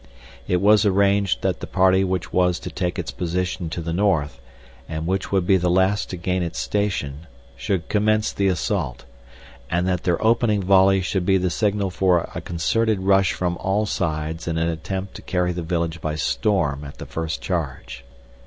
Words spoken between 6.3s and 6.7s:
its